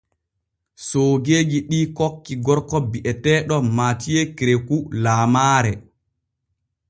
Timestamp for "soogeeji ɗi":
0.87-1.79